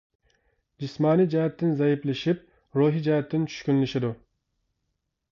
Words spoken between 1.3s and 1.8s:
جەھەتتىن